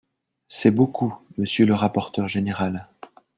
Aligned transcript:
C’est 0.47 0.71
beaucoup, 0.71 1.15
monsieur 1.37 1.67
le 1.67 1.75
rapporteur 1.75 2.27
général. 2.27 2.89